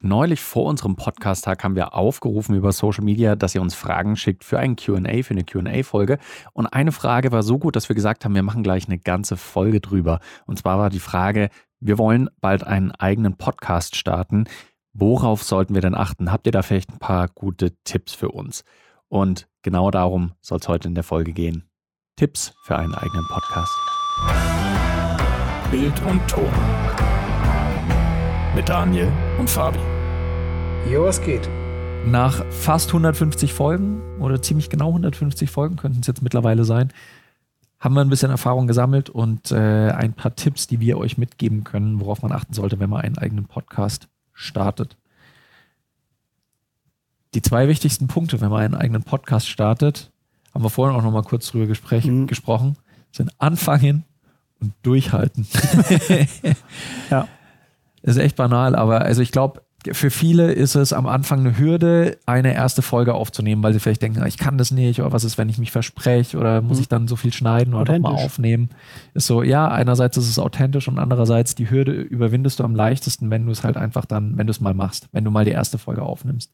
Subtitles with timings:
[0.00, 4.44] Neulich vor unserem Podcast-Tag haben wir aufgerufen über Social Media, dass ihr uns Fragen schickt
[4.44, 6.18] für ein QA, für eine QA-Folge.
[6.52, 9.36] Und eine Frage war so gut, dass wir gesagt haben, wir machen gleich eine ganze
[9.36, 10.20] Folge drüber.
[10.46, 11.50] Und zwar war die Frage,
[11.80, 14.44] wir wollen bald einen eigenen Podcast starten.
[14.92, 16.30] Worauf sollten wir denn achten?
[16.30, 18.62] Habt ihr da vielleicht ein paar gute Tipps für uns?
[19.08, 21.68] Und genau darum soll es heute in der Folge gehen.
[22.14, 23.72] Tipps für einen eigenen Podcast.
[25.72, 26.87] Bild und Ton
[28.58, 29.06] mit Daniel
[29.38, 29.78] und Fabi.
[30.90, 31.48] Jo, was geht?
[32.04, 36.92] Nach fast 150 Folgen oder ziemlich genau 150 Folgen könnten es jetzt mittlerweile sein,
[37.78, 41.62] haben wir ein bisschen Erfahrung gesammelt und äh, ein paar Tipps, die wir euch mitgeben
[41.62, 44.96] können, worauf man achten sollte, wenn man einen eigenen Podcast startet.
[47.34, 50.10] Die zwei wichtigsten Punkte, wenn man einen eigenen Podcast startet,
[50.52, 52.26] haben wir vorhin auch noch mal kurz drüber gespräch, mhm.
[52.26, 52.76] gesprochen,
[53.12, 54.02] sind anfangen
[54.58, 55.46] und durchhalten.
[57.12, 57.28] ja.
[58.02, 59.62] Ist echt banal, aber also ich glaube,
[59.92, 64.02] für viele ist es am Anfang eine Hürde, eine erste Folge aufzunehmen, weil sie vielleicht
[64.02, 66.82] denken, ich kann das nicht, oder was ist, wenn ich mich verspreche, oder muss mhm.
[66.82, 68.70] ich dann so viel schneiden oder mal aufnehmen.
[69.14, 73.30] Ist so, ja, einerseits ist es authentisch und andererseits die Hürde überwindest du am leichtesten,
[73.30, 75.52] wenn du es halt einfach dann, wenn du es mal machst, wenn du mal die
[75.52, 76.52] erste Folge aufnimmst.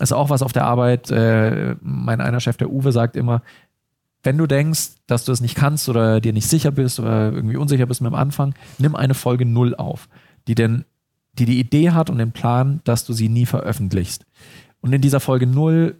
[0.00, 3.42] Ist auch was auf der Arbeit, äh, mein einer Chef, der Uwe, sagt immer,
[4.22, 7.56] wenn du denkst, dass du es nicht kannst oder dir nicht sicher bist oder irgendwie
[7.56, 10.08] unsicher bist mit dem Anfang, nimm eine Folge null auf
[10.46, 10.84] die denn,
[11.34, 14.26] die die Idee hat und den Plan, dass du sie nie veröffentlichst.
[14.80, 15.96] Und in dieser Folge 0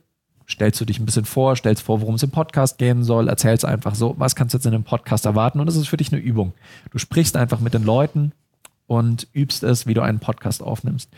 [0.49, 3.65] stellst du dich ein bisschen vor, stellst vor, worum es im Podcast gehen soll, erzählst
[3.65, 6.13] einfach so, was kannst du jetzt in dem Podcast erwarten und das ist für dich
[6.13, 6.53] eine Übung.
[6.91, 8.33] Du sprichst einfach mit den Leuten
[8.87, 11.11] und übst es, wie du einen Podcast aufnimmst.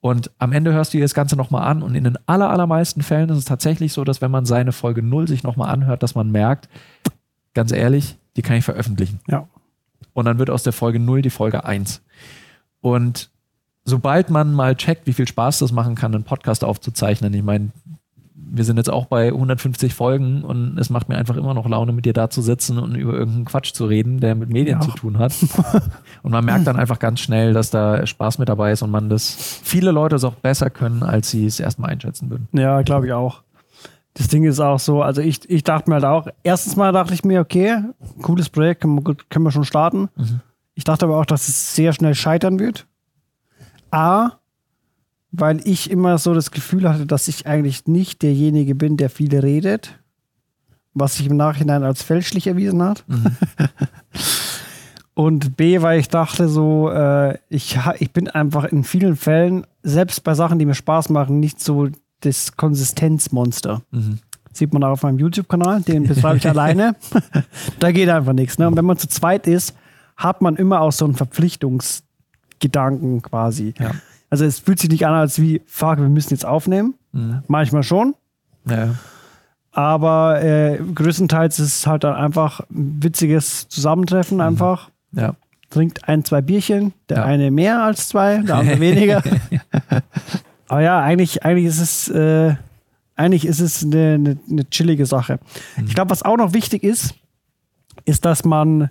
[0.00, 3.02] Und am Ende hörst du dir das Ganze nochmal an und in den aller, allermeisten
[3.02, 6.14] Fällen ist es tatsächlich so, dass wenn man seine Folge 0 sich nochmal anhört, dass
[6.14, 6.68] man merkt,
[7.52, 9.20] ganz ehrlich, die kann ich veröffentlichen.
[9.26, 9.48] Ja.
[10.14, 12.00] Und dann wird aus der Folge 0 die Folge 1.
[12.80, 13.30] Und
[13.84, 17.70] sobald man mal checkt, wie viel Spaß das machen kann, einen Podcast aufzuzeichnen, ich meine,
[18.50, 21.92] wir sind jetzt auch bei 150 Folgen und es macht mir einfach immer noch Laune,
[21.92, 24.86] mit dir da zu sitzen und über irgendeinen Quatsch zu reden, der mit Medien ja.
[24.86, 25.34] zu tun hat.
[26.22, 29.10] und man merkt dann einfach ganz schnell, dass da Spaß mit dabei ist und man
[29.10, 32.48] das viele Leute es auch besser können, als sie es erstmal einschätzen würden.
[32.52, 33.42] Ja, glaube ich auch.
[34.14, 37.14] Das Ding ist auch so, also ich, ich dachte mir halt auch, erstens mal dachte
[37.14, 37.82] ich mir, okay,
[38.22, 40.08] cooles Projekt, können wir, können wir schon starten.
[40.16, 40.40] Mhm.
[40.78, 42.86] Ich dachte aber auch, dass es sehr schnell scheitern wird.
[43.90, 44.38] A,
[45.32, 49.36] weil ich immer so das Gefühl hatte, dass ich eigentlich nicht derjenige bin, der viel
[49.36, 49.98] redet,
[50.94, 53.02] was sich im Nachhinein als fälschlich erwiesen hat.
[53.08, 53.24] Mhm.
[55.14, 60.22] Und B, weil ich dachte so, äh, ich, ich bin einfach in vielen Fällen, selbst
[60.22, 61.88] bei Sachen, die mir Spaß machen, nicht so
[62.20, 63.82] das Konsistenzmonster.
[63.90, 64.20] Mhm.
[64.52, 66.94] Sieht man auch auf meinem YouTube-Kanal, den betreibe ich alleine.
[67.80, 68.58] da geht einfach nichts.
[68.58, 68.68] Ne?
[68.68, 69.74] Und wenn man zu zweit ist,
[70.18, 73.72] hat man immer auch so einen Verpflichtungsgedanken quasi.
[73.78, 73.92] Ja.
[74.28, 76.94] Also es fühlt sich nicht an, als wie, fuck, wir müssen jetzt aufnehmen.
[77.12, 77.44] Mhm.
[77.46, 78.14] Manchmal schon.
[78.68, 78.96] Ja.
[79.72, 84.42] Aber äh, größtenteils ist es halt dann einfach ein witziges Zusammentreffen mhm.
[84.42, 84.90] einfach.
[85.12, 85.34] Ja.
[85.70, 87.24] Trinkt ein, zwei Bierchen, der ja.
[87.24, 89.22] eine mehr als zwei, der andere weniger.
[90.66, 92.56] Aber ja, eigentlich, eigentlich ist es, äh,
[93.14, 95.38] eigentlich ist es eine, eine, eine chillige Sache.
[95.76, 95.86] Mhm.
[95.86, 97.14] Ich glaube, was auch noch wichtig ist,
[98.04, 98.90] ist, dass man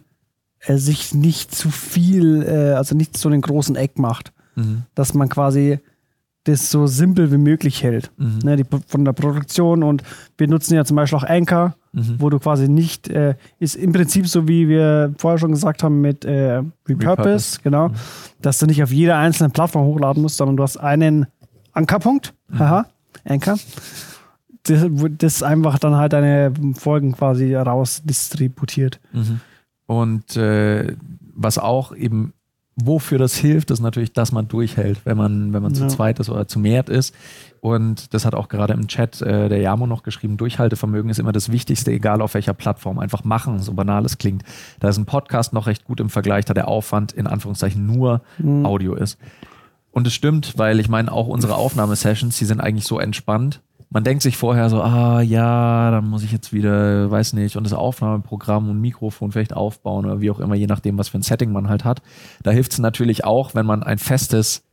[0.59, 4.33] äh, sich nicht zu viel, äh, also nicht so einen großen Eck macht.
[4.55, 4.83] Mhm.
[4.95, 5.79] Dass man quasi
[6.47, 8.11] das so simpel wie möglich hält.
[8.17, 8.39] Mhm.
[8.43, 10.03] Ne, die, von der Produktion und
[10.37, 12.15] wir nutzen ja zum Beispiel auch Anchor, mhm.
[12.19, 16.01] wo du quasi nicht, äh, ist im Prinzip so wie wir vorher schon gesagt haben
[16.01, 17.93] mit äh, Repurpose, Repurpose, genau, mhm.
[18.41, 21.27] dass du nicht auf jeder einzelnen Plattform hochladen musst, sondern du hast einen
[21.73, 22.59] Ankerpunkt, mhm.
[22.59, 22.85] haha,
[23.25, 23.57] Anchor,
[24.63, 24.85] das,
[25.17, 28.99] das einfach dann halt deine Folgen quasi raus distributiert.
[29.87, 30.95] Und äh,
[31.33, 32.33] was auch eben,
[32.75, 35.79] wofür das hilft, ist natürlich, dass man durchhält, wenn man, wenn man ja.
[35.79, 37.15] zu zweit ist oder zu mehrt ist.
[37.61, 41.31] Und das hat auch gerade im Chat äh, der Jamo noch geschrieben, Durchhaltevermögen ist immer
[41.31, 42.99] das Wichtigste, egal auf welcher Plattform.
[42.99, 44.43] Einfach machen, so banal es klingt.
[44.79, 48.21] Da ist ein Podcast noch recht gut im Vergleich, da der Aufwand in Anführungszeichen nur
[48.37, 48.65] mhm.
[48.65, 49.17] Audio ist.
[49.91, 54.03] Und es stimmt, weil ich meine, auch unsere Aufnahmesessions, die sind eigentlich so entspannt, man
[54.03, 57.73] denkt sich vorher so, ah ja, dann muss ich jetzt wieder, weiß nicht, und das
[57.73, 61.51] Aufnahmeprogramm und Mikrofon vielleicht aufbauen oder wie auch immer, je nachdem, was für ein Setting
[61.51, 62.01] man halt hat.
[62.43, 64.63] Da hilft es natürlich auch, wenn man ein festes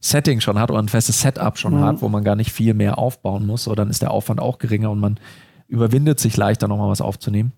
[0.00, 1.84] Setting schon hat oder ein festes Setup schon mhm.
[1.84, 4.58] hat, wo man gar nicht viel mehr aufbauen muss, so dann ist der Aufwand auch
[4.58, 5.18] geringer und man
[5.66, 7.52] überwindet sich leichter, nochmal was aufzunehmen.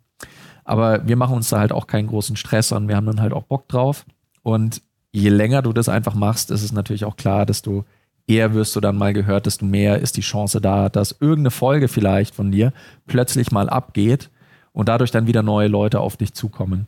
[0.65, 3.33] Aber wir machen uns da halt auch keinen großen Stress und wir haben dann halt
[3.33, 4.07] auch Bock drauf.
[4.43, 7.85] Und je länger du das einfach machst, ist es natürlich auch klar, dass du
[8.31, 11.88] eher wirst du dann mal gehört, desto mehr ist die Chance da, dass irgendeine Folge
[11.88, 12.73] vielleicht von dir
[13.06, 14.31] plötzlich mal abgeht
[14.73, 16.87] und dadurch dann wieder neue Leute auf dich zukommen.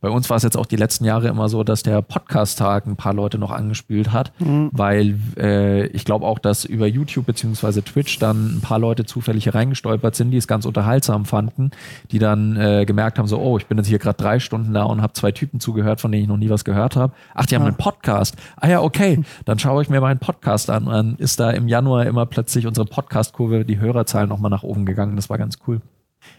[0.00, 2.96] Bei uns war es jetzt auch die letzten Jahre immer so, dass der Podcast-Tag ein
[2.96, 4.70] paar Leute noch angespült hat, mhm.
[4.72, 9.44] weil äh, ich glaube auch, dass über YouTube beziehungsweise Twitch dann ein paar Leute zufällig
[9.44, 11.70] hier reingestolpert sind, die es ganz unterhaltsam fanden,
[12.10, 14.84] die dann äh, gemerkt haben, so, oh, ich bin jetzt hier gerade drei Stunden da
[14.84, 17.12] und habe zwei Typen zugehört, von denen ich noch nie was gehört habe.
[17.34, 17.68] Ach, die haben ja.
[17.68, 18.36] einen Podcast.
[18.56, 20.86] Ah ja, okay, dann schaue ich mir meinen Podcast an.
[20.86, 25.16] Dann ist da im Januar immer plötzlich unsere Podcast-Kurve, die Hörerzahlen nochmal nach oben gegangen.
[25.16, 25.82] Das war ganz cool.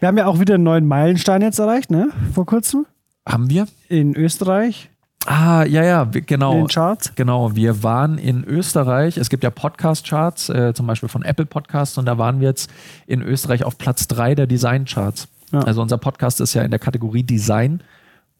[0.00, 2.10] Wir haben ja auch wieder einen neuen Meilenstein jetzt erreicht, ne?
[2.32, 2.86] Vor kurzem.
[3.26, 3.66] Haben wir?
[3.88, 4.90] In Österreich.
[5.26, 6.52] Ah, ja, ja, genau.
[6.52, 7.14] In den Charts.
[7.14, 9.16] Genau, wir waren in Österreich.
[9.16, 12.70] Es gibt ja Podcast-Charts, äh, zum Beispiel von Apple Podcasts, und da waren wir jetzt
[13.06, 15.28] in Österreich auf Platz 3 der Design-Charts.
[15.52, 15.60] Ja.
[15.60, 17.82] Also unser Podcast ist ja in der Kategorie Design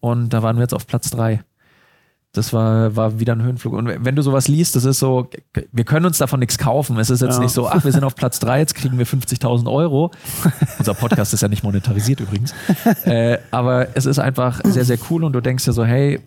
[0.00, 1.44] und da waren wir jetzt auf Platz 3.
[2.34, 3.74] Das war, war wieder ein Höhenflug.
[3.74, 5.28] Und wenn du sowas liest, das ist so,
[5.70, 6.98] wir können uns davon nichts kaufen.
[6.98, 7.40] Es ist jetzt ja.
[7.40, 10.10] nicht so, ach, wir sind auf Platz drei, jetzt kriegen wir 50.000 Euro.
[10.78, 12.54] Unser Podcast ist ja nicht monetarisiert übrigens.
[13.04, 16.20] Äh, aber es ist einfach sehr, sehr cool und du denkst dir so, hey,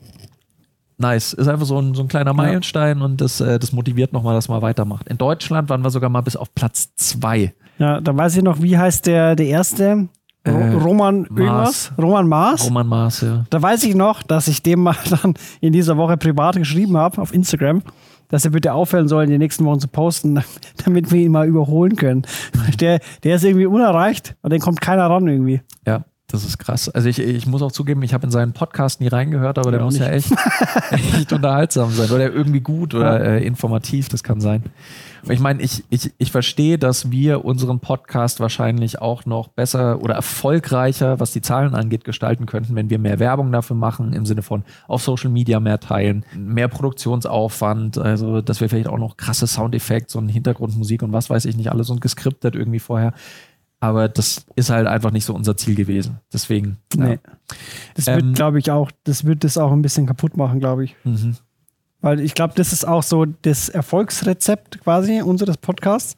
[0.97, 1.33] nice.
[1.33, 3.05] Ist einfach so ein, so ein kleiner Meilenstein ja.
[3.05, 5.07] und das, äh, das motiviert nochmal, dass man weitermacht.
[5.07, 7.53] In Deutschland waren wir sogar mal bis auf Platz zwei.
[7.79, 10.07] Ja, da weiß ich noch, wie heißt der, der erste?
[10.45, 11.91] Äh, Roman irgendwas?
[11.97, 12.65] Roman Mars?
[12.65, 13.45] Roman Mars, ja.
[13.49, 17.21] Da weiß ich noch, dass ich dem mal dann in dieser Woche privat geschrieben habe
[17.21, 17.81] auf Instagram,
[18.29, 20.43] dass er bitte aufhören soll, in den nächsten Wochen zu posten,
[20.85, 22.25] damit wir ihn mal überholen können.
[22.53, 22.77] Mhm.
[22.77, 25.61] Der, der ist irgendwie unerreicht und den kommt keiner ran irgendwie.
[25.85, 26.05] Ja.
[26.27, 26.89] Das ist krass.
[26.89, 29.81] Also ich, ich muss auch zugeben, ich habe in seinen Podcast nie reingehört, aber der
[29.81, 30.03] muss nicht.
[30.03, 30.31] ja echt,
[30.91, 34.63] echt unterhaltsam sein oder irgendwie gut oder äh, informativ, das kann sein.
[35.29, 40.15] Ich meine, ich, ich, ich verstehe, dass wir unseren Podcast wahrscheinlich auch noch besser oder
[40.15, 44.41] erfolgreicher, was die Zahlen angeht, gestalten könnten, wenn wir mehr Werbung dafür machen, im Sinne
[44.41, 49.45] von auf Social Media mehr teilen, mehr Produktionsaufwand, also dass wir vielleicht auch noch krasse
[49.45, 53.13] Soundeffekte und Hintergrundmusik und was weiß ich nicht alles und geskriptet irgendwie vorher.
[53.79, 56.19] Aber das ist halt einfach nicht so unser Ziel gewesen.
[56.33, 56.77] Deswegen.
[56.95, 57.11] Nee.
[57.11, 57.17] Ja.
[57.95, 60.85] Das wird, ähm, glaube ich, auch, das wird das auch ein bisschen kaputt machen, glaube
[60.85, 60.95] ich.
[61.03, 61.35] Mhm.
[62.01, 66.15] Weil ich glaube, das ist auch so das Erfolgsrezept quasi unseres Podcasts,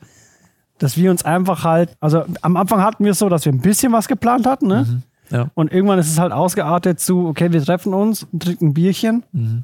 [0.78, 3.62] dass wir uns einfach halt, also am Anfang hatten wir es so, dass wir ein
[3.62, 4.86] bisschen was geplant hatten, ne?
[4.88, 5.04] Mhm.
[5.30, 5.52] Ja.
[5.56, 9.24] Und irgendwann ist es halt ausgeartet zu, okay, wir treffen uns und trinken ein Bierchen.
[9.32, 9.64] Mhm.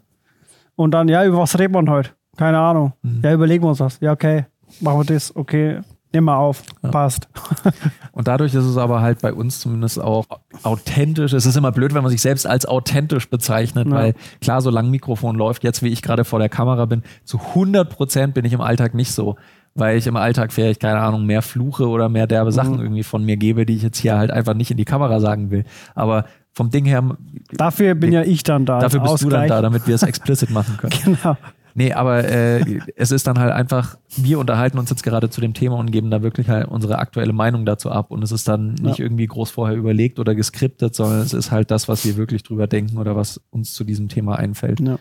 [0.75, 2.09] Und dann, ja, über was reden wir heute?
[2.35, 2.93] Keine Ahnung.
[3.01, 3.21] Mhm.
[3.23, 3.99] Ja, überlegen wir uns was.
[4.01, 4.45] Ja, okay,
[4.81, 5.81] machen wir das, okay,
[6.13, 6.89] nimm mal auf, ja.
[6.89, 7.27] passt.
[8.11, 10.25] Und dadurch ist es aber halt bei uns zumindest auch
[10.61, 11.33] authentisch.
[11.33, 13.93] Es ist immer blöd, wenn man sich selbst als authentisch bezeichnet, ja.
[13.93, 17.89] weil klar, solange Mikrofon läuft, jetzt wie ich gerade vor der Kamera bin, zu 100
[17.89, 19.35] Prozent bin ich im Alltag nicht so.
[19.75, 22.55] Weil ich im Alltag vielleicht, keine Ahnung, mehr fluche oder mehr derbe mhm.
[22.55, 25.19] Sachen irgendwie von mir gebe, die ich jetzt hier halt einfach nicht in die Kamera
[25.19, 25.65] sagen will.
[25.95, 27.03] Aber vom Ding her.
[27.51, 28.79] Dafür bin ja ich dann da.
[28.79, 29.31] Dafür bist Ausgleich.
[29.31, 30.93] du dann da, damit wir es explicit machen können.
[31.03, 31.37] genau.
[31.75, 35.53] Nee, aber äh, es ist dann halt einfach, wir unterhalten uns jetzt gerade zu dem
[35.53, 38.11] Thema und geben da wirklich halt unsere aktuelle Meinung dazu ab.
[38.11, 39.05] Und es ist dann nicht ja.
[39.05, 42.67] irgendwie groß vorher überlegt oder geskriptet, sondern es ist halt das, was wir wirklich drüber
[42.67, 44.79] denken oder was uns zu diesem Thema einfällt.
[44.81, 44.85] Ja.
[44.85, 44.99] Wir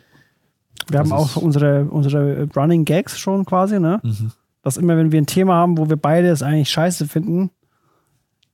[0.89, 4.01] das haben auch unsere, unsere Running Gags schon quasi, ne?
[4.03, 4.33] Mhm.
[4.63, 7.51] Dass immer, wenn wir ein Thema haben, wo wir beide es eigentlich scheiße finden,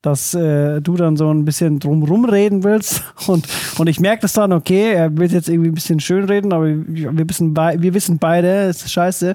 [0.02, 3.02] dass äh, du dann so ein bisschen drumrum reden willst.
[3.26, 3.46] Und,
[3.78, 6.66] und ich merke das dann, okay, er will jetzt irgendwie ein bisschen schön reden, aber
[6.66, 9.34] wir wissen, wir wissen beide, es ist scheiße.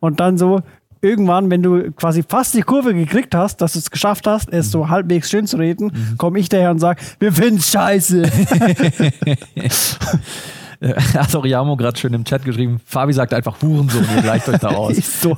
[0.00, 0.62] Und dann so,
[1.02, 4.70] irgendwann, wenn du quasi fast die Kurve gekriegt hast, dass du es geschafft hast, es
[4.70, 6.16] so halbwegs schön zu reden, mhm.
[6.16, 7.72] komme ich daher und sage, wir finden es
[11.14, 12.80] Hat auch Jamo gerade schön im Chat geschrieben.
[12.84, 15.20] Fabi sagt einfach Hurensohn, ihr gleicht euch da aus.
[15.20, 15.34] so.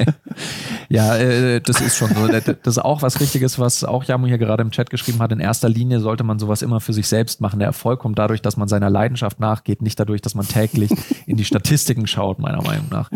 [0.88, 2.26] ja, äh, das ist schon so.
[2.28, 5.32] Das ist auch was Richtiges, was auch Jamo hier gerade im Chat geschrieben hat.
[5.32, 7.58] In erster Linie sollte man sowas immer für sich selbst machen.
[7.58, 10.90] Der Erfolg kommt dadurch, dass man seiner Leidenschaft nachgeht, nicht dadurch, dass man täglich
[11.26, 13.10] in die Statistiken schaut, meiner Meinung nach.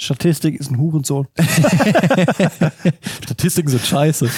[0.00, 1.28] Statistik ist ein Hurensohn.
[3.22, 4.30] Statistiken sind scheiße.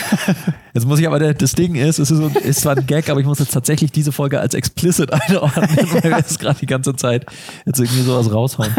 [0.74, 3.26] Jetzt muss ich aber, das Ding ist, es ist, ist, zwar ein Gag, aber ich
[3.26, 7.26] muss jetzt tatsächlich diese Folge als explicit einordnen, weil wir jetzt gerade die ganze Zeit
[7.64, 8.74] jetzt irgendwie sowas raushauen.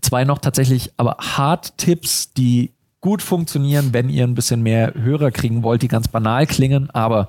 [0.00, 5.64] Zwei noch tatsächlich, aber Hard-Tipps, die gut funktionieren, wenn ihr ein bisschen mehr Hörer kriegen
[5.64, 7.26] wollt, die ganz banal klingen, aber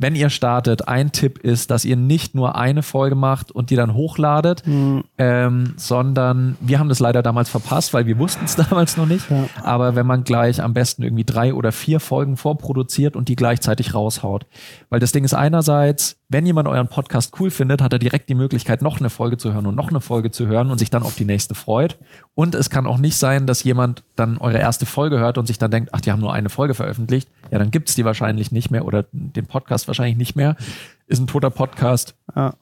[0.00, 3.76] wenn ihr startet, ein Tipp ist, dass ihr nicht nur eine Folge macht und die
[3.76, 5.04] dann hochladet, mhm.
[5.18, 9.30] ähm, sondern wir haben das leider damals verpasst, weil wir wussten es damals noch nicht.
[9.30, 9.44] Ja.
[9.62, 13.94] Aber wenn man gleich am besten irgendwie drei oder vier Folgen vorproduziert und die gleichzeitig
[13.94, 14.46] raushaut.
[14.88, 18.36] Weil das Ding ist einerseits, wenn jemand euren Podcast cool findet, hat er direkt die
[18.36, 21.02] Möglichkeit, noch eine Folge zu hören und noch eine Folge zu hören und sich dann
[21.02, 21.98] auf die nächste freut.
[22.36, 25.58] Und es kann auch nicht sein, dass jemand dann eure erste Folge hört und sich
[25.58, 27.28] dann denkt, ach, die haben nur eine Folge veröffentlicht.
[27.50, 30.54] Ja, dann gibt's die wahrscheinlich nicht mehr oder den Podcast wahrscheinlich nicht mehr.
[31.08, 32.14] Ist ein toter Podcast.
[32.36, 32.54] Ja.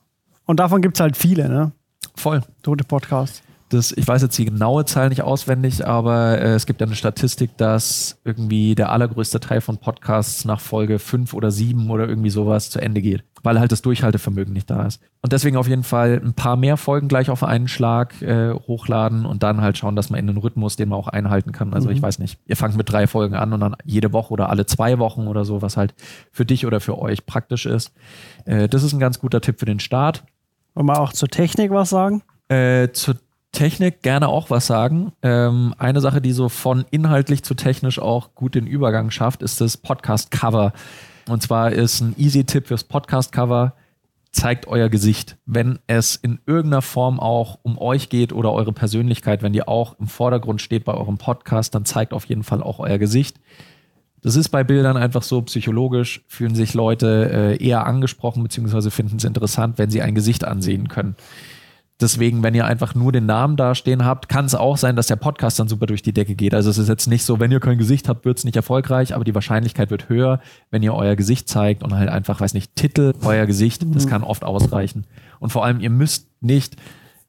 [0.47, 1.73] Und davon gibt es halt viele, ne?
[2.17, 2.41] Voll.
[2.63, 3.43] Tote Podcasts.
[3.69, 6.97] Das, ich weiß jetzt die genaue Zahl nicht auswendig, aber äh, es gibt ja eine
[6.97, 12.31] Statistik, dass irgendwie der allergrößte Teil von Podcasts nach Folge fünf oder sieben oder irgendwie
[12.31, 13.25] sowas zu Ende geht.
[13.43, 15.01] Weil halt das Durchhaltevermögen nicht da ist.
[15.23, 19.27] Und deswegen auf jeden Fall ein paar mehr Folgen gleich auf einen Schlag äh, hochladen
[19.27, 21.75] und dann halt schauen, dass man in den Rhythmus, den man auch einhalten kann.
[21.75, 21.97] Also mhm.
[21.97, 24.67] ich weiß nicht, ihr fangt mit drei Folgen an und dann jede Woche oder alle
[24.67, 25.95] zwei Wochen oder so, was halt
[26.33, 27.93] für dich oder für euch praktisch ist.
[28.45, 30.25] Äh, das ist ein ganz guter Tipp für den Start.
[30.75, 32.23] Wollen wir auch zur Technik was sagen?
[32.49, 33.17] Äh, zur
[33.53, 35.13] Technik gerne auch was sagen.
[35.23, 39.61] Ähm, eine Sache, die so von inhaltlich zu technisch auch gut den Übergang schafft, ist
[39.61, 40.73] das Podcast-Cover.
[41.29, 43.75] Und zwar ist ein Easy-Tipp fürs Podcast-Cover,
[44.33, 45.37] zeigt euer Gesicht.
[45.47, 49.99] Wenn es in irgendeiner Form auch um euch geht oder eure Persönlichkeit, wenn die auch
[49.99, 53.39] im Vordergrund steht bei eurem Podcast, dann zeigt auf jeden Fall auch euer Gesicht.
[54.23, 58.91] Das ist bei Bildern einfach so psychologisch, fühlen sich Leute äh, eher angesprochen bzw.
[58.91, 61.15] finden es interessant, wenn sie ein Gesicht ansehen können.
[62.01, 65.17] Deswegen, wenn ihr einfach nur den Namen dastehen habt, kann es auch sein, dass der
[65.17, 66.55] Podcast dann super durch die Decke geht.
[66.55, 69.17] Also es ist jetzt nicht so, wenn ihr kein Gesicht habt, wird es nicht erfolgreich,
[69.17, 70.41] aber die Wahrscheinlichkeit wird höher,
[70.71, 74.11] wenn ihr euer Gesicht zeigt und halt einfach, weiß nicht, Titel, euer Gesicht, das mhm.
[74.11, 75.07] kann oft ausreichen.
[75.41, 76.77] Und vor allem, ihr müsst nicht,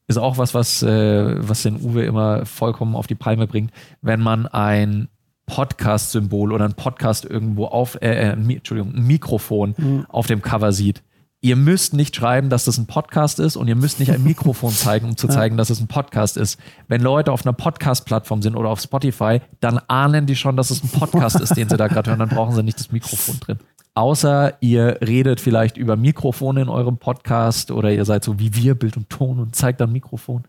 [0.08, 3.72] ist auch was, was, äh, was den Uwe immer vollkommen auf die Palme bringt,
[4.04, 5.08] wenn man ein
[5.48, 10.06] Podcast-Symbol oder ein Podcast irgendwo auf, äh, äh Entschuldigung, ein Mikrofon mhm.
[10.10, 11.02] auf dem Cover sieht
[11.42, 14.72] ihr müsst nicht schreiben, dass das ein Podcast ist und ihr müsst nicht ein Mikrofon
[14.74, 16.60] zeigen, um zu zeigen, dass es ein Podcast ist.
[16.88, 20.84] Wenn Leute auf einer Podcast-Plattform sind oder auf Spotify, dann ahnen die schon, dass es
[20.84, 23.60] ein Podcast ist, den sie da gerade hören, dann brauchen sie nicht das Mikrofon drin.
[23.96, 28.76] Außer ihr redet vielleicht über Mikrofone in eurem Podcast oder ihr seid so wie wir,
[28.76, 30.44] Bild und Ton und zeigt dann Mikrofon.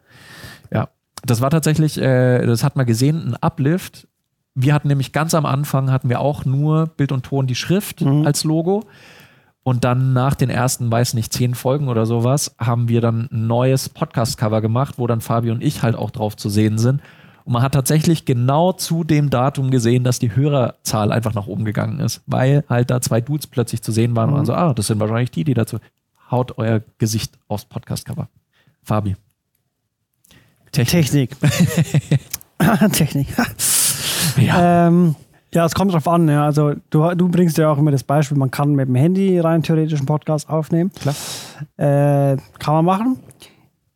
[0.72, 0.88] Ja,
[1.24, 4.06] das war tatsächlich, äh, das hat man gesehen, ein Uplift.
[4.54, 8.02] Wir hatten nämlich ganz am Anfang hatten wir auch nur Bild und Ton, die Schrift
[8.02, 8.26] mhm.
[8.26, 8.84] als Logo.
[9.62, 13.46] Und dann nach den ersten, weiß nicht, zehn Folgen oder sowas, haben wir dann ein
[13.46, 17.02] neues Podcast-Cover gemacht, wo dann Fabi und ich halt auch drauf zu sehen sind.
[17.44, 21.64] Und man hat tatsächlich genau zu dem Datum gesehen, dass die Hörerzahl einfach nach oben
[21.64, 24.36] gegangen ist, weil halt da zwei Dudes plötzlich zu sehen waren mhm.
[24.36, 25.78] und so, ah, das sind wahrscheinlich die, die dazu.
[26.30, 28.28] Haut euer Gesicht aufs Podcast-Cover.
[28.82, 29.16] Fabi.
[30.72, 31.36] Technik.
[31.38, 32.20] Technik.
[32.92, 33.28] Technik.
[34.36, 34.86] ja.
[34.88, 35.16] Ähm,
[35.54, 36.28] ja, es kommt drauf an.
[36.28, 36.44] Ja.
[36.44, 39.62] Also du, du bringst ja auch immer das Beispiel, man kann mit dem Handy rein
[39.62, 40.90] theoretisch einen Podcast aufnehmen.
[40.92, 41.14] Klar.
[41.76, 43.18] Äh, kann man machen.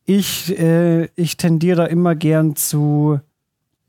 [0.05, 3.21] Ich, äh, ich tendiere immer gern zu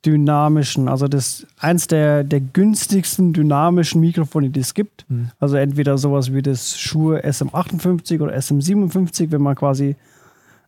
[0.05, 5.05] dynamischen, also das eins der, der günstigsten dynamischen Mikrofone, die es gibt.
[5.09, 5.31] Mhm.
[5.39, 9.95] Also entweder sowas wie das Shure SM58 oder SM57, wenn man quasi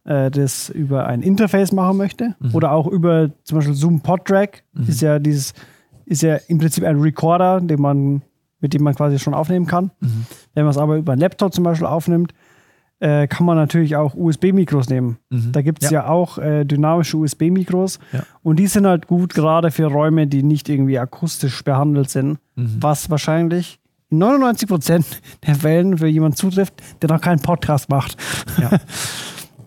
[0.05, 2.35] äh, das über ein Interface machen möchte.
[2.39, 2.55] Mhm.
[2.55, 4.63] Oder auch über zum Beispiel Zoom PodTrack.
[4.73, 4.87] Mhm.
[4.87, 5.53] Ist ja dieses
[6.07, 8.21] ist ja im Prinzip ein Recorder, den man,
[8.59, 9.91] mit dem man quasi schon aufnehmen kann.
[9.99, 10.25] Mhm.
[10.53, 12.33] Wenn man es aber über einen Laptop zum Beispiel aufnimmt,
[12.99, 15.17] äh, kann man natürlich auch USB-Mikros nehmen.
[15.29, 15.51] Mhm.
[15.51, 16.03] Da gibt es ja.
[16.03, 16.09] ja.
[16.09, 18.23] auch äh, dynamische USB-Mikros ja.
[18.41, 22.77] und die sind halt gut gerade für Räume, die nicht irgendwie akustisch behandelt sind, mhm.
[22.79, 25.05] was wahrscheinlich in 99 Prozent
[25.45, 28.17] der Fällen für jemanden zutrifft, der noch keinen Podcast macht.
[28.59, 28.71] Ja.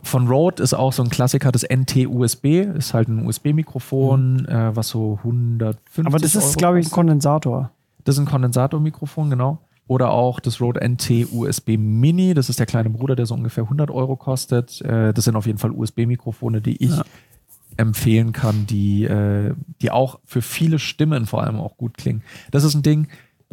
[0.03, 4.47] Von Rode ist auch so ein Klassiker, das NT-USB, ist halt ein USB-Mikrofon, mhm.
[4.47, 7.71] äh, was so 150 Aber das ist, glaube ich, ein Kondensator.
[8.05, 9.59] Das ist ein Kondensatormikrofon, genau.
[9.87, 13.91] Oder auch das Rode NT-USB Mini, das ist der kleine Bruder, der so ungefähr 100
[13.91, 14.81] Euro kostet.
[14.83, 17.03] Äh, das sind auf jeden Fall USB-Mikrofone, die ich ja.
[17.77, 19.53] empfehlen kann, die, äh,
[19.83, 22.23] die auch für viele Stimmen vor allem auch gut klingen.
[22.53, 23.09] Das ist ein Ding,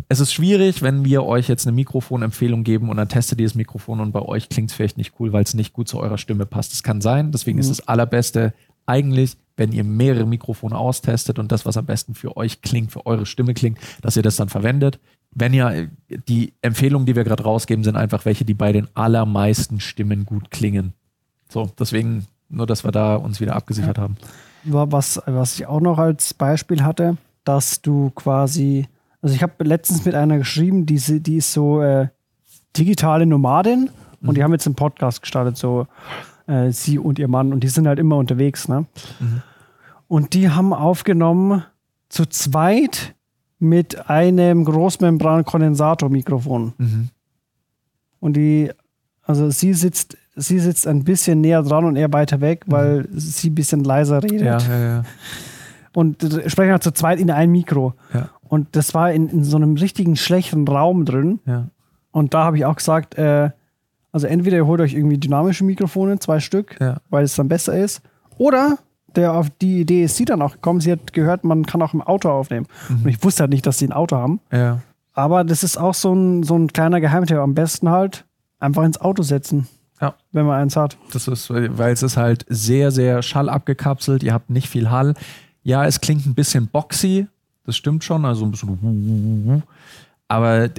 [0.09, 3.55] es ist schwierig, wenn wir euch jetzt eine Mikrofonempfehlung geben und dann testet ihr das
[3.55, 6.17] Mikrofon und bei euch klingt es vielleicht nicht cool, weil es nicht gut zu eurer
[6.17, 6.71] Stimme passt.
[6.71, 7.31] Das kann sein.
[7.31, 7.61] Deswegen mhm.
[7.61, 8.53] ist das Allerbeste
[8.85, 13.05] eigentlich, wenn ihr mehrere Mikrofone austestet und das, was am besten für euch klingt, für
[13.05, 14.99] eure Stimme klingt, dass ihr das dann verwendet.
[15.31, 15.89] Wenn ihr
[16.27, 20.51] die Empfehlungen, die wir gerade rausgeben, sind einfach welche, die bei den allermeisten Stimmen gut
[20.51, 20.93] klingen.
[21.49, 24.03] So, deswegen nur, dass wir da uns wieder abgesichert ja.
[24.03, 24.17] haben.
[24.63, 28.87] Was, was ich auch noch als Beispiel hatte, dass du quasi
[29.21, 32.07] also ich habe letztens mit einer geschrieben, die, die ist so äh,
[32.75, 33.89] digitale Nomadin
[34.21, 34.33] und mhm.
[34.33, 35.87] die haben jetzt einen Podcast gestartet, so
[36.47, 38.67] äh, sie und ihr Mann und die sind halt immer unterwegs.
[38.67, 38.85] Ne?
[39.19, 39.43] Mhm.
[40.07, 41.63] Und die haben aufgenommen
[42.09, 43.13] zu zweit
[43.59, 46.73] mit einem Großmembran-Kondensator-Mikrofon.
[46.77, 47.09] Mhm.
[48.19, 48.71] Und die,
[49.23, 53.19] also sie sitzt, sie sitzt ein bisschen näher dran und er weiter weg, weil mhm.
[53.19, 54.41] sie ein bisschen leiser redet.
[54.41, 55.03] Ja, ja, ja.
[55.93, 57.95] Und sprechen halt zu zweit in ein Mikro.
[58.13, 58.29] Ja.
[58.47, 61.39] Und das war in, in so einem richtigen schlechten Raum drin.
[61.45, 61.67] Ja.
[62.11, 63.51] Und da habe ich auch gesagt, äh,
[64.11, 66.97] also entweder ihr holt euch irgendwie dynamische Mikrofone, zwei Stück, ja.
[67.09, 68.01] weil es dann besser ist.
[68.37, 68.77] Oder
[69.15, 71.93] der auf die Idee ist sie dann auch gekommen, sie hat gehört, man kann auch
[71.93, 72.67] im Auto aufnehmen.
[72.89, 73.03] Mhm.
[73.03, 74.39] Und ich wusste halt nicht, dass sie ein Auto haben.
[74.51, 74.79] Ja.
[75.13, 77.37] Aber das ist auch so ein, so ein kleiner Geheimtipp.
[77.37, 78.25] Am besten halt
[78.59, 79.67] einfach ins Auto setzen.
[79.99, 80.13] Ja.
[80.31, 80.97] Wenn man eins hat.
[81.11, 84.21] Das ist, weil es ist halt sehr, sehr schallabgekapselt.
[84.21, 85.15] Ihr habt nicht viel Hall.
[85.63, 87.27] Ja, es klingt ein bisschen boxy,
[87.67, 89.63] das stimmt schon, also ein bisschen.
[90.29, 90.69] aber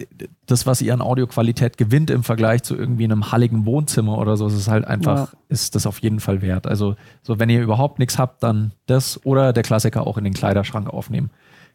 [0.47, 4.47] das, was ihr an Audioqualität gewinnt im Vergleich zu irgendwie einem halligen Wohnzimmer oder so,
[4.47, 5.39] ist halt einfach, ja.
[5.51, 6.67] ist das auf jeden Fall wert.
[6.67, 10.33] Also, so wenn ihr überhaupt nichts habt, dann das oder der Klassiker auch in den
[10.33, 11.31] Kleiderschrank aufnehmen.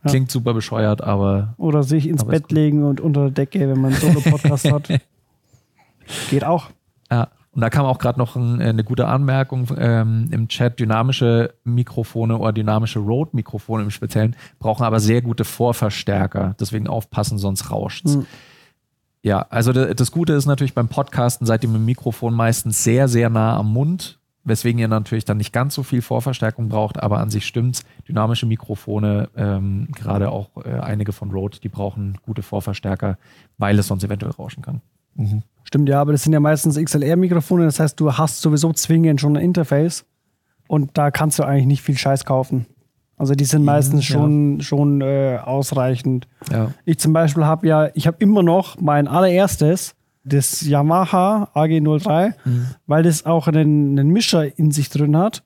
[0.05, 0.34] Klingt ja.
[0.34, 1.53] super bescheuert, aber.
[1.58, 4.88] Oder sich ins Bett legen und unter der Decke, wenn man einen Solo-Podcast hat.
[6.29, 6.72] Geht auch.
[7.10, 7.29] Ja.
[7.53, 10.79] Und da kam auch gerade noch ein, äh, eine gute Anmerkung ähm, im Chat.
[10.79, 16.55] Dynamische Mikrofone oder dynamische Rode-Mikrofone im Speziellen brauchen aber sehr gute Vorverstärker.
[16.60, 18.17] Deswegen aufpassen, sonst rauscht's.
[18.17, 18.25] Mhm.
[19.22, 23.07] Ja, also das Gute ist natürlich beim Podcasten seid ihr mit dem Mikrofon meistens sehr,
[23.07, 27.19] sehr nah am Mund, weswegen ihr natürlich dann nicht ganz so viel Vorverstärkung braucht, aber
[27.19, 27.86] an sich stimmt's.
[28.05, 33.17] Dynamische Mikrofone, ähm, gerade auch äh, einige von Rode, die brauchen gute Vorverstärker,
[33.57, 34.81] weil es sonst eventuell rauschen kann.
[35.15, 35.43] Mhm.
[35.63, 39.38] Stimmt, ja, aber das sind ja meistens XLR-Mikrofone, das heißt, du hast sowieso zwingend schon
[39.38, 40.05] ein Interface
[40.67, 42.67] und da kannst du eigentlich nicht viel Scheiß kaufen.
[43.17, 44.13] Also die sind mhm, meistens ja.
[44.13, 46.27] schon, schon äh, ausreichend.
[46.51, 46.72] Ja.
[46.86, 52.67] Ich zum Beispiel habe ja, ich habe immer noch mein allererstes, das Yamaha AG03, mhm.
[52.86, 55.43] weil das auch einen, einen Mischer in sich drin hat.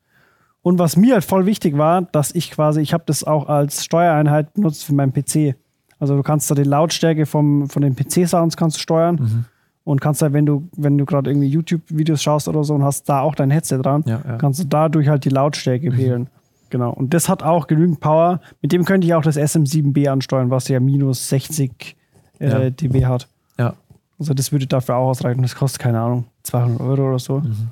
[0.61, 3.85] Und was mir halt voll wichtig war, dass ich quasi, ich habe das auch als
[3.85, 5.55] Steuereinheit benutzt für meinen PC.
[5.99, 9.15] Also du kannst da die Lautstärke vom, von den PC-Sounds kannst du steuern.
[9.15, 9.45] Mhm
[9.87, 13.07] und kannst da, wenn du, wenn du gerade irgendwie YouTube-Videos schaust oder so und hast
[13.07, 14.35] da auch dein Headset dran, ja, ja.
[14.35, 15.97] kannst du dadurch halt die Lautstärke mhm.
[15.97, 16.27] wählen.
[16.69, 16.91] Genau.
[16.91, 18.41] Und das hat auch genügend Power.
[18.61, 21.95] Mit dem könnte ich auch das SM7B ansteuern, was ja minus 60
[22.39, 22.69] äh, ja.
[22.69, 23.29] dB hat.
[23.57, 23.75] Ja.
[24.19, 25.41] Also das würde dafür auch ausreichen.
[25.41, 27.39] Das kostet, keine Ahnung, 200 Euro oder so.
[27.39, 27.69] Mhm.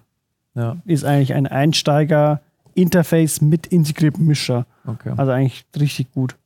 [0.54, 0.78] Ja.
[0.86, 4.66] Ist eigentlich ein Einsteiger-Interface mit integriertem Mischer.
[4.88, 5.12] Okay.
[5.18, 6.38] Also eigentlich richtig gut.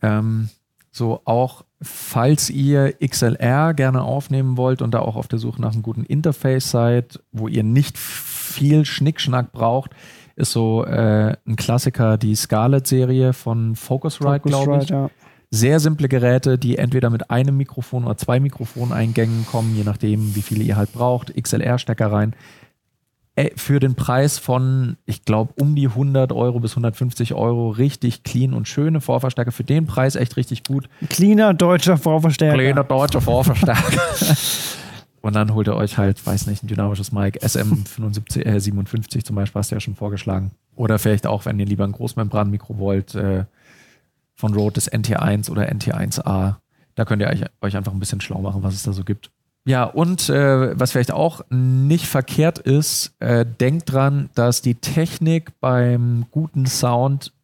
[0.00, 0.48] Ähm,
[0.90, 5.72] so auch falls ihr XLR gerne aufnehmen wollt und da auch auf der Suche nach
[5.72, 9.92] einem guten Interface seid, wo ihr nicht viel Schnickschnack braucht,
[10.34, 14.88] ist so äh, ein Klassiker die Scarlett-Serie von Focusrite, glaube ich.
[14.88, 15.10] Ja.
[15.50, 20.42] Sehr simple Geräte, die entweder mit einem Mikrofon oder zwei Mikrofoneingängen kommen, je nachdem, wie
[20.42, 21.34] viele ihr halt braucht.
[21.34, 22.34] XLR-Stecker rein.
[23.38, 28.24] Äh, für den Preis von, ich glaube, um die 100 Euro bis 150 Euro richtig
[28.24, 29.52] clean und schöne Vorverstärker.
[29.52, 30.88] Für den Preis echt richtig gut.
[31.08, 32.56] Cleaner deutscher Vorverstärker.
[32.56, 34.02] Cleaner deutscher Vorverstärker.
[35.20, 37.40] und dann holt ihr euch halt, weiß nicht, ein dynamisches Mic.
[37.40, 40.50] SM57, äh, 57 zum Beispiel hast du ja schon vorgeschlagen.
[40.74, 43.44] Oder vielleicht auch, wenn ihr lieber ein Großmembranmikro wollt, äh,
[44.34, 46.56] von Rode das NT1 oder NT1A.
[46.96, 47.28] Da könnt ihr
[47.60, 49.30] euch einfach ein bisschen schlau machen, was es da so gibt.
[49.68, 55.60] Ja, und äh, was vielleicht auch nicht verkehrt ist, äh, denkt dran, dass die Technik
[55.60, 57.34] beim guten Sound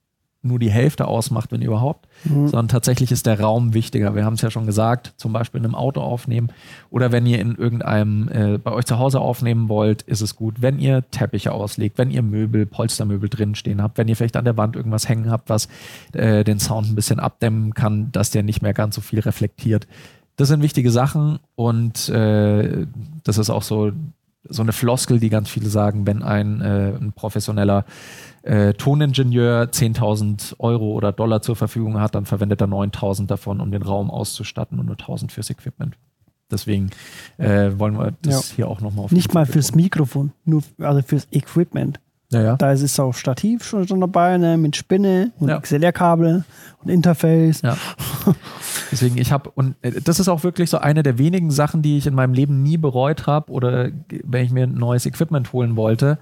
[0.40, 2.48] nur die Hälfte ausmacht, wenn überhaupt, mhm.
[2.48, 4.14] sondern tatsächlich ist der Raum wichtiger.
[4.14, 6.48] Wir haben es ja schon gesagt, zum Beispiel in einem Auto aufnehmen
[6.88, 10.62] oder wenn ihr in irgendeinem äh, bei euch zu Hause aufnehmen wollt, ist es gut,
[10.62, 14.46] wenn ihr Teppiche auslegt, wenn ihr Möbel, Polstermöbel drin stehen habt, wenn ihr vielleicht an
[14.46, 15.68] der Wand irgendwas hängen habt, was
[16.14, 19.86] äh, den Sound ein bisschen abdämmen kann, dass der nicht mehr ganz so viel reflektiert.
[20.36, 22.86] Das sind wichtige Sachen und äh,
[23.22, 23.92] das ist auch so,
[24.48, 27.84] so eine Floskel, die ganz viele sagen, wenn ein, äh, ein professioneller
[28.42, 33.70] äh, Toningenieur 10.000 Euro oder Dollar zur Verfügung hat, dann verwendet er 9.000 davon, um
[33.70, 35.96] den Raum auszustatten und nur 1.000 fürs Equipment.
[36.50, 36.90] Deswegen
[37.38, 38.56] äh, wollen wir das ja.
[38.56, 42.00] hier auch nochmal auf Nicht mal fürs Mikrofon, nur also fürs Equipment.
[42.34, 42.56] Ja, ja.
[42.56, 45.58] Da ist es auch Stativ schon dabei, ne, mit Spinne und ja.
[45.58, 46.44] XLR-Kabel
[46.82, 47.62] und Interface.
[47.62, 47.76] Ja.
[48.92, 51.96] Deswegen, ich habe, und äh, das ist auch wirklich so eine der wenigen Sachen, die
[51.96, 53.90] ich in meinem Leben nie bereut habe oder
[54.24, 56.18] wenn ich mir ein neues Equipment holen wollte,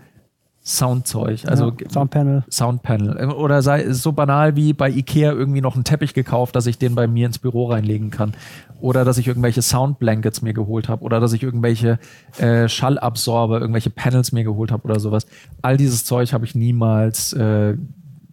[0.64, 2.44] Soundzeug, also ja, Soundpanel.
[2.48, 3.30] Soundpanel.
[3.32, 6.94] Oder sei so banal wie bei Ikea irgendwie noch einen Teppich gekauft, dass ich den
[6.94, 8.34] bei mir ins Büro reinlegen kann.
[8.80, 11.02] Oder dass ich irgendwelche Soundblankets mir geholt habe.
[11.02, 11.98] Oder dass ich irgendwelche
[12.38, 15.26] äh, Schallabsorber, irgendwelche Panels mir geholt habe oder sowas.
[15.62, 17.76] All dieses Zeug habe ich niemals äh,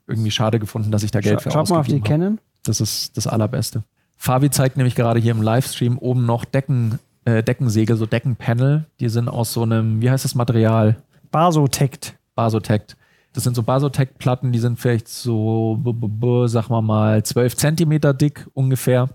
[0.05, 2.39] irgendwie schade gefunden, dass ich da Geld Sch für Schaut mal auf die Canon.
[2.61, 3.83] Das ist das Allerbeste.
[4.17, 8.85] Fabi zeigt nämlich gerade hier im Livestream oben noch Decken, äh, Deckensegel, so Deckenpanel.
[8.99, 10.97] Die sind aus so einem, wie heißt das Material?
[11.31, 12.18] Basotect.
[12.39, 12.95] Basotect.
[13.33, 15.77] Das sind so Basotect-Platten, die sind vielleicht so,
[16.47, 19.09] sag mal mal, 12 Zentimeter dick ungefähr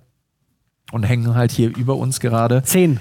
[0.92, 2.62] und hängen halt hier über uns gerade.
[2.64, 3.00] Zehn.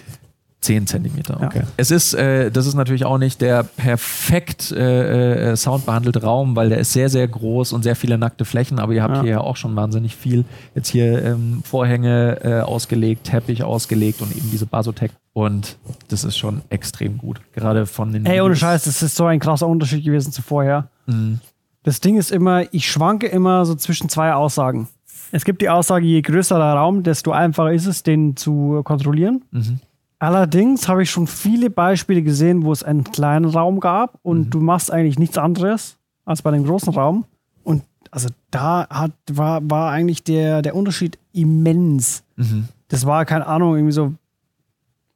[0.62, 1.60] 10 Zentimeter, okay.
[1.60, 1.68] Ja.
[1.76, 6.70] Es ist, äh, das ist natürlich auch nicht der perfekt äh, äh, soundbehandelte Raum, weil
[6.70, 9.22] der ist sehr, sehr groß und sehr viele nackte Flächen, aber ihr habt ja.
[9.24, 10.46] hier ja auch schon wahnsinnig viel.
[10.74, 15.12] Jetzt hier ähm, Vorhänge äh, ausgelegt, Teppich ausgelegt und eben diese Basotec.
[15.34, 15.78] Und
[16.10, 17.42] das ist schon extrem gut.
[17.54, 18.26] Gerade von den.
[18.26, 20.90] Ey, ohne Scheiß, das ist so ein krasser Unterschied gewesen zu vorher.
[21.08, 21.40] Mhm.
[21.82, 24.88] Das Ding ist immer, ich schwanke immer so zwischen zwei Aussagen.
[25.32, 29.44] Es gibt die Aussage, je größer der Raum, desto einfacher ist es, den zu kontrollieren.
[29.52, 29.80] Mhm.
[30.20, 34.50] Allerdings habe ich schon viele Beispiele gesehen, wo es einen kleinen Raum gab und mhm.
[34.52, 37.26] du machst eigentlich nichts anderes als bei dem großen Raum.
[37.64, 42.24] Und also da hat, war, war eigentlich der, der Unterschied immens.
[42.36, 42.70] Mhm.
[42.88, 44.14] das war, keine Ahnung, irgendwie so,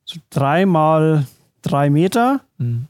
[0.08, 1.26] so drei mal
[1.62, 2.42] drei Meter.
[2.58, 2.88] Mhm.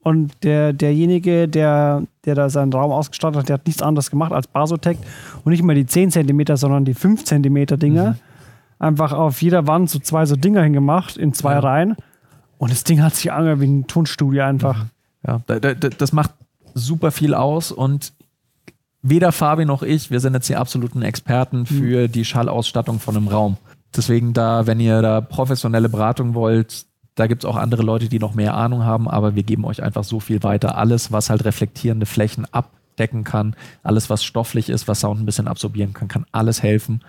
[0.00, 4.32] Und der, derjenige, der, der da seinen Raum ausgestattet hat, der hat nichts anderes gemacht
[4.32, 4.98] als Basotec
[5.44, 8.10] und nicht mal die 10 cm, sondern die 5 cm Dinger.
[8.10, 8.16] Mhm.
[8.78, 11.58] Einfach auf jeder Wand so zwei so Dinger hingemacht in zwei ja.
[11.60, 11.96] Reihen.
[12.58, 14.86] Und das Ding hat sich angehört wie ein Tonstudio einfach.
[15.26, 16.30] Ja, das macht
[16.74, 18.12] super viel aus und
[19.02, 21.66] weder Fabi noch ich, wir sind jetzt die absoluten Experten mhm.
[21.66, 22.12] für mhm.
[22.12, 23.56] die Schallausstattung von einem Raum.
[23.94, 28.18] Deswegen da, wenn ihr da professionelle Beratung wollt, da gibt es auch andere Leute, die
[28.18, 30.76] noch mehr Ahnung haben, aber wir geben euch einfach so viel weiter.
[30.76, 35.48] Alles, was halt reflektierende Flächen abdecken kann, alles, was stofflich ist, was Sound ein bisschen
[35.48, 37.00] absorbieren kann, kann alles helfen.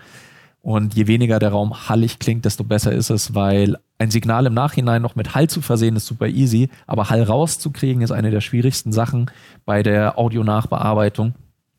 [0.60, 4.54] Und je weniger der Raum hallig klingt, desto besser ist es, weil ein Signal im
[4.54, 8.40] Nachhinein noch mit Hall zu versehen ist super easy, aber Hall rauszukriegen ist eine der
[8.40, 9.30] schwierigsten Sachen
[9.64, 11.34] bei der Audionachbearbeitung.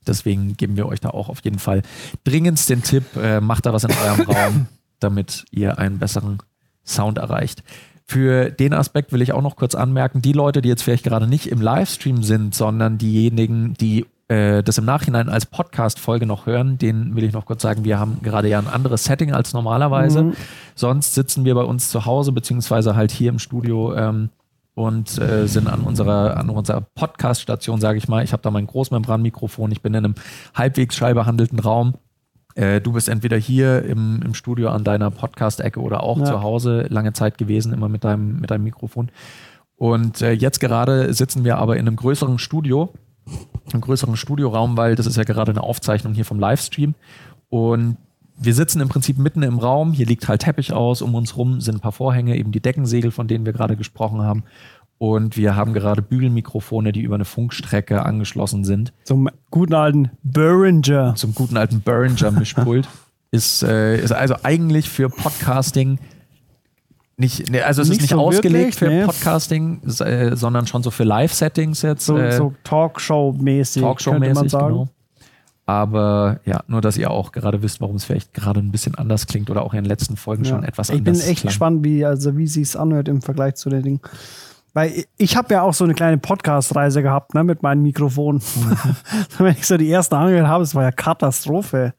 [0.08, 1.82] Deswegen geben wir euch da auch auf jeden Fall
[2.24, 4.68] dringendst den Tipp, äh, macht da was in eurem Raum,
[5.00, 6.40] damit ihr einen besseren
[6.86, 7.64] Sound erreicht.
[8.06, 11.28] Für den Aspekt will ich auch noch kurz anmerken, die Leute, die jetzt vielleicht gerade
[11.28, 16.78] nicht im Livestream sind, sondern diejenigen, die äh, das im Nachhinein als Podcast-Folge noch hören,
[16.78, 20.24] denen will ich noch kurz sagen, wir haben gerade ja ein anderes Setting als normalerweise.
[20.24, 20.34] Mhm.
[20.76, 24.30] Sonst sitzen wir bei uns zu Hause, beziehungsweise halt hier im Studio ähm,
[24.74, 28.24] und äh, sind an unserer, an unserer Podcast-Station, sage ich mal.
[28.24, 30.16] Ich habe da mein Großmembranmikrofon, ich bin in einem
[30.56, 31.96] halbwegs schallbehandelten Raum
[32.60, 36.26] äh, du bist entweder hier im, im Studio an deiner Podcast-Ecke oder auch ja.
[36.26, 39.10] zu Hause lange Zeit gewesen, immer mit deinem, mit deinem Mikrofon.
[39.78, 42.92] Und äh, jetzt gerade sitzen wir aber in einem größeren Studio,
[43.72, 46.96] einem größeren Studioraum, weil das ist ja gerade eine Aufzeichnung hier vom Livestream.
[47.48, 47.96] Und
[48.38, 49.94] wir sitzen im Prinzip mitten im Raum.
[49.94, 51.02] Hier liegt halt Teppich aus.
[51.02, 54.22] Um uns rum sind ein paar Vorhänge, eben die Deckensegel, von denen wir gerade gesprochen
[54.22, 54.44] haben.
[55.00, 58.94] Und wir haben gerade Bügelmikrofone, die über eine Funkstrecke angeschlossen sind.
[59.06, 61.16] Zum guten alten Behringer.
[61.16, 62.88] Zum guten alten Behringer-Mischpult.
[63.32, 66.00] ist, äh, ist also eigentlich für Podcasting
[67.20, 69.06] nicht, ne, also es nicht ist nicht so ausgelegt wirklich, für nee.
[69.06, 72.06] Podcasting, äh, sondern schon so für Live-Settings jetzt.
[72.06, 74.68] So, äh, so Talkshow-mäßig, Talkshow-mäßig, man sagen.
[74.68, 74.90] Genau.
[75.66, 79.28] Aber ja, nur dass ihr auch gerade wisst, warum es vielleicht gerade ein bisschen anders
[79.28, 80.52] klingt oder auch in den letzten Folgen ja.
[80.52, 81.50] schon etwas ich anders Ich bin echt klang.
[81.50, 84.00] gespannt, wie, also wie sie es anhört im Vergleich zu den Dingen.
[84.74, 88.36] Weil ich habe ja auch so eine kleine Podcast-Reise gehabt ne, mit meinem Mikrofon.
[88.36, 88.96] Mhm.
[89.38, 91.94] Wenn ich so die ersten angehört habe, es war ja Katastrophe.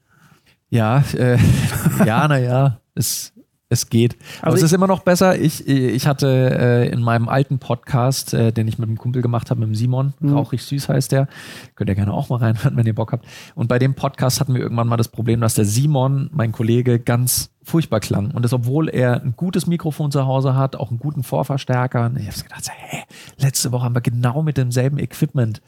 [0.68, 1.37] Ja, äh,
[2.04, 3.33] ja, naja, es,
[3.70, 4.16] es geht.
[4.40, 5.38] Aber also es ist immer noch besser.
[5.38, 9.48] Ich, ich hatte äh, in meinem alten Podcast, äh, den ich mit einem Kumpel gemacht
[9.48, 10.35] habe, mit dem Simon, mhm.
[10.35, 11.28] Rauchig Süß heißt der.
[11.76, 13.26] Könnt ihr gerne auch mal reinhören, wenn ihr Bock habt.
[13.54, 16.98] Und bei dem Podcast hatten wir irgendwann mal das Problem, dass der Simon, mein Kollege,
[16.98, 18.33] ganz furchtbar klang.
[18.33, 22.06] Und das, obwohl er ein gutes Mikrofon zu Hause hat, auch einen guten Vorverstärker.
[22.06, 23.04] Und ich habe gedacht, hä,
[23.38, 25.62] letzte Woche haben wir genau mit demselben Equipment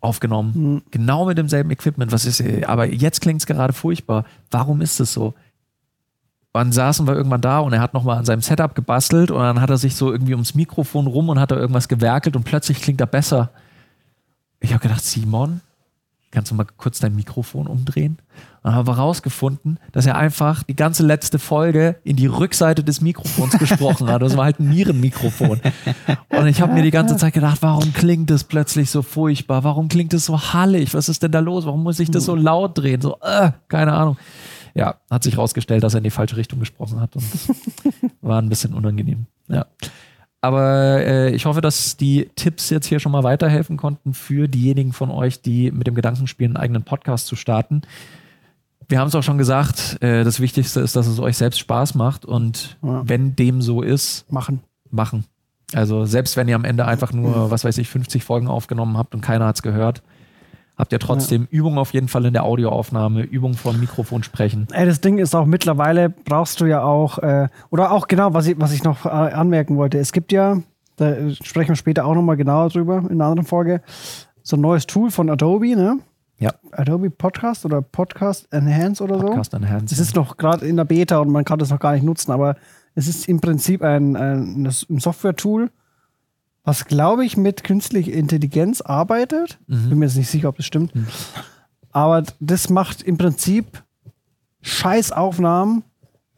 [0.00, 0.52] aufgenommen.
[0.54, 0.82] Mhm.
[0.92, 2.12] Genau mit demselben Equipment.
[2.12, 4.24] Was ist, aber jetzt klingt es gerade furchtbar.
[4.52, 5.34] Warum ist es so?
[6.58, 9.60] Dann saßen wir irgendwann da und er hat nochmal an seinem Setup gebastelt und dann
[9.60, 12.80] hat er sich so irgendwie ums Mikrofon rum und hat da irgendwas gewerkelt und plötzlich
[12.80, 13.50] klingt er besser.
[14.60, 15.60] Ich habe gedacht, Simon,
[16.30, 18.18] kannst du mal kurz dein Mikrofon umdrehen?
[18.62, 22.84] Und dann haben wir rausgefunden, dass er einfach die ganze letzte Folge in die Rückseite
[22.84, 24.22] des Mikrofons gesprochen hat.
[24.22, 25.60] Das war halt ein Nierenmikrofon.
[26.28, 29.64] Und ich habe mir die ganze Zeit gedacht, warum klingt das plötzlich so furchtbar?
[29.64, 30.94] Warum klingt es so hallig?
[30.94, 31.64] Was ist denn da los?
[31.66, 33.00] Warum muss ich das so laut drehen?
[33.00, 34.16] So, äh, keine Ahnung
[34.76, 37.24] ja, hat sich herausgestellt, dass er in die falsche Richtung gesprochen hat und
[38.20, 39.26] war ein bisschen unangenehm.
[39.48, 39.66] Ja.
[40.42, 44.92] Aber äh, ich hoffe, dass die Tipps jetzt hier schon mal weiterhelfen konnten für diejenigen
[44.92, 47.82] von euch, die mit dem Gedanken spielen, einen eigenen Podcast zu starten.
[48.86, 51.94] Wir haben es auch schon gesagt, äh, das Wichtigste ist, dass es euch selbst Spaß
[51.94, 53.02] macht und ja.
[53.08, 54.60] wenn dem so ist, machen.
[54.90, 55.24] Machen.
[55.72, 59.14] Also selbst wenn ihr am Ende einfach nur, was weiß ich, 50 Folgen aufgenommen habt
[59.14, 60.02] und keiner hat es gehört,
[60.76, 61.58] habt ihr trotzdem ja.
[61.58, 64.68] Übung auf jeden Fall in der Audioaufnahme, Übung vom Mikrofon sprechen.
[64.72, 68.46] Ey, das Ding ist auch mittlerweile brauchst du ja auch, äh, oder auch genau, was
[68.46, 69.98] ich, was ich noch äh, anmerken wollte.
[69.98, 70.58] Es gibt ja,
[70.96, 73.82] da sprechen wir später auch nochmal genauer drüber in einer anderen Folge,
[74.42, 75.98] so ein neues Tool von Adobe, ne?
[76.38, 76.52] Ja.
[76.72, 79.58] Adobe Podcast oder Podcast Enhance oder Podcast so.
[79.58, 79.94] Podcast Enhance.
[79.94, 82.30] Es ist noch gerade in der Beta und man kann das noch gar nicht nutzen,
[82.30, 82.56] aber
[82.94, 85.70] es ist im Prinzip ein, ein, ein Software-Tool,
[86.66, 89.58] was glaube ich mit künstlicher Intelligenz arbeitet.
[89.68, 89.88] Mhm.
[89.88, 90.94] Bin mir jetzt nicht sicher, ob das stimmt.
[90.94, 91.06] Mhm.
[91.92, 93.82] Aber das macht im Prinzip
[94.62, 95.84] Scheißaufnahmen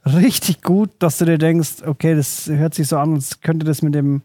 [0.05, 3.81] richtig gut, dass du dir denkst, okay, das hört sich so an, als könnte das
[3.81, 4.21] mit dem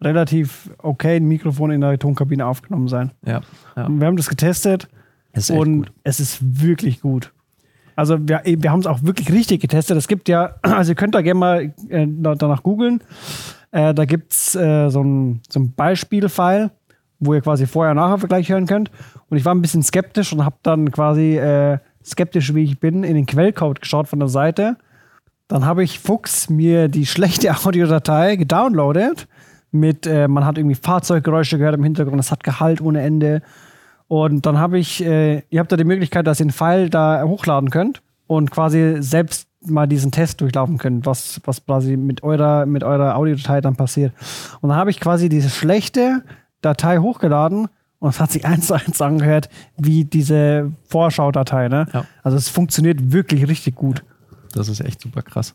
[0.00, 3.12] relativ okayen Mikrofon in der Tonkabine aufgenommen sein.
[3.24, 3.42] Ja,
[3.76, 3.88] ja.
[3.88, 4.88] wir haben das getestet
[5.50, 5.92] und gut.
[6.02, 7.30] es ist wirklich gut.
[7.94, 9.98] Also wir, wir haben es auch wirklich richtig getestet.
[9.98, 13.02] Es gibt ja, also ihr könnt da gerne mal äh, danach googeln.
[13.72, 16.70] Äh, da gibt es äh, so ein, so ein Beispielfile,
[17.18, 18.90] wo ihr quasi vorher und nachher Vergleich hören könnt.
[19.28, 23.02] Und ich war ein bisschen skeptisch und habe dann quasi äh, skeptisch wie ich bin,
[23.02, 24.76] in den Quellcode geschaut von der Seite.
[25.48, 29.26] Dann habe ich Fuchs mir die schlechte Audiodatei gedownloadet.
[29.70, 33.40] Mit, äh, man hat irgendwie Fahrzeuggeräusche gehört im Hintergrund, es hat Gehalt ohne Ende.
[34.06, 37.22] Und dann habe ich, äh, ihr habt da die Möglichkeit, dass ihr einen File da
[37.22, 42.66] hochladen könnt und quasi selbst mal diesen Test durchlaufen könnt, was, was quasi mit eurer,
[42.66, 44.12] mit eurer Audiodatei dann passiert.
[44.60, 46.22] Und dann habe ich quasi diese schlechte
[46.60, 51.68] Datei hochgeladen und es hat sich eins zu eins angehört wie diese Vorschaudatei.
[51.68, 51.86] Ne?
[51.92, 52.04] Ja.
[52.22, 54.04] Also es funktioniert wirklich richtig gut.
[54.54, 55.54] Das ist echt super krass.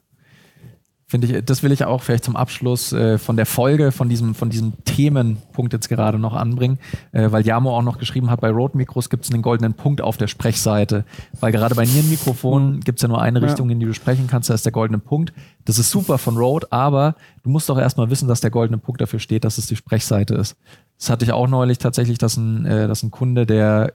[1.10, 4.36] Finde ich, das will ich auch vielleicht zum Abschluss äh, von der Folge, von diesem,
[4.36, 6.80] von diesem Themenpunkt jetzt gerade noch anbringen,
[7.14, 10.02] äh, weil Jamo auch noch geschrieben hat, bei Rode Mikros gibt es einen goldenen Punkt
[10.02, 11.06] auf der Sprechseite.
[11.40, 12.80] Weil gerade bei Nierenmikrofonen mhm.
[12.82, 13.74] gibt es ja nur eine Richtung, ja.
[13.74, 15.32] in die du sprechen kannst, da ist der goldene Punkt.
[15.64, 19.00] Das ist super von Rode, aber du musst doch erstmal wissen, dass der goldene Punkt
[19.00, 20.58] dafür steht, dass es die Sprechseite ist.
[21.00, 23.94] Das hatte ich auch neulich tatsächlich, dass ein, äh, dass ein Kunde, der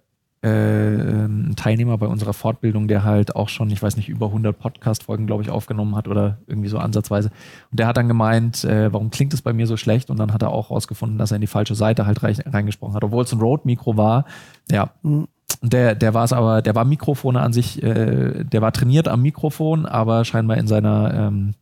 [0.49, 5.27] ein Teilnehmer bei unserer Fortbildung, der halt auch schon, ich weiß nicht, über 100 Podcast-Folgen,
[5.27, 7.31] glaube ich, aufgenommen hat oder irgendwie so ansatzweise.
[7.71, 10.11] Und der hat dann gemeint, äh, warum klingt es bei mir so schlecht?
[10.11, 13.05] Und dann hat er auch rausgefunden, dass er in die falsche Seite halt reingesprochen hat,
[13.05, 14.25] obwohl es ein Rode-Mikro war.
[14.71, 14.91] Ja.
[15.03, 15.29] Mhm.
[15.65, 19.23] Der, der war es aber, der war Mikrofone an sich, äh, der war trainiert am
[19.23, 21.55] Mikrofon, aber scheinbar in seiner, ähm,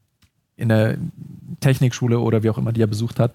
[0.57, 0.97] in der
[1.61, 3.35] Technikschule oder wie auch immer, die er besucht hat,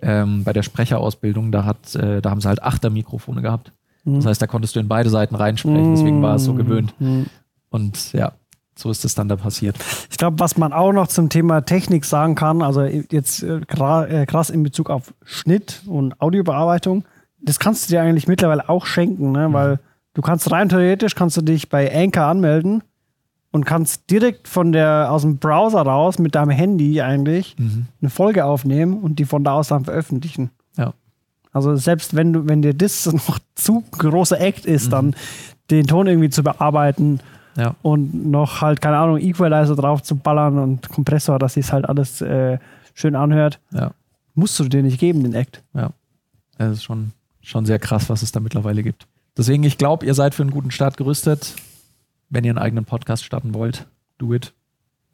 [0.00, 3.72] ähm, bei der Sprecherausbildung, da hat, äh, da haben sie halt Achter-Mikrofone gehabt.
[4.04, 4.16] Mhm.
[4.16, 6.94] Das heißt, da konntest du in beide Seiten reinsprechen, deswegen war es so gewöhnt.
[7.00, 7.26] Mhm.
[7.70, 8.32] Und ja,
[8.76, 9.76] so ist es dann da passiert.
[10.10, 14.26] Ich glaube, was man auch noch zum Thema Technik sagen kann, also jetzt äh, äh,
[14.26, 17.04] krass in Bezug auf Schnitt und Audiobearbeitung,
[17.40, 19.48] das kannst du dir eigentlich mittlerweile auch schenken, ne?
[19.48, 19.52] Mhm.
[19.52, 19.80] weil
[20.14, 22.82] du kannst rein theoretisch kannst du dich bei Anchor anmelden
[23.52, 27.86] und kannst direkt von der aus dem Browser raus mit deinem Handy eigentlich mhm.
[28.00, 30.50] eine Folge aufnehmen und die von da aus dann veröffentlichen.
[31.54, 34.90] Also selbst wenn du, wenn dir das noch zu großer Act ist, mhm.
[34.90, 35.16] dann
[35.70, 37.20] den Ton irgendwie zu bearbeiten
[37.56, 37.74] ja.
[37.80, 42.20] und noch halt, keine Ahnung, Equalizer drauf zu ballern und Kompressor, dass sich halt alles
[42.20, 42.58] äh,
[42.92, 43.92] schön anhört, ja.
[44.34, 45.62] musst du dir nicht geben, den Act.
[45.72, 45.90] Ja.
[46.58, 49.06] Das ist schon, schon sehr krass, was es da mittlerweile gibt.
[49.36, 51.54] Deswegen, ich glaube, ihr seid für einen guten Start gerüstet.
[52.28, 53.86] Wenn ihr einen eigenen Podcast starten wollt,
[54.18, 54.52] do it.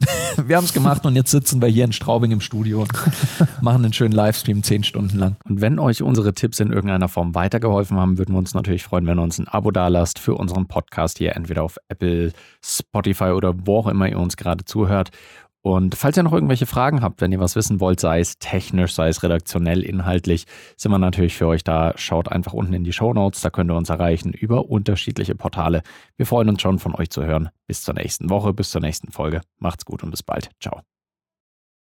[0.46, 2.92] wir haben es gemacht und jetzt sitzen wir hier in Straubing im Studio und
[3.60, 5.36] machen einen schönen Livestream zehn Stunden lang.
[5.44, 9.06] Und wenn euch unsere Tipps in irgendeiner Form weitergeholfen haben, würden wir uns natürlich freuen,
[9.06, 12.32] wenn ihr uns ein Abo dalasst für unseren Podcast hier, entweder auf Apple,
[12.64, 15.10] Spotify oder wo auch immer ihr uns gerade zuhört.
[15.62, 18.94] Und falls ihr noch irgendwelche Fragen habt, wenn ihr was wissen wollt, sei es technisch,
[18.94, 20.46] sei es redaktionell, inhaltlich,
[20.76, 21.92] sind wir natürlich für euch da.
[21.96, 25.82] Schaut einfach unten in die Show Notes, da könnt ihr uns erreichen über unterschiedliche Portale.
[26.16, 27.50] Wir freuen uns schon von euch zu hören.
[27.66, 29.42] Bis zur nächsten Woche, bis zur nächsten Folge.
[29.58, 30.50] Macht's gut und bis bald.
[30.60, 30.80] Ciao.